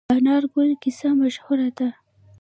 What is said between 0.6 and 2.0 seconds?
کیسه مشهوره ده.